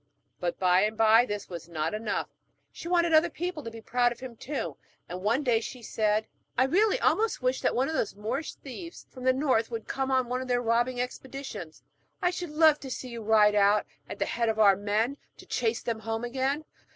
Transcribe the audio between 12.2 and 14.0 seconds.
should love so to see you ride out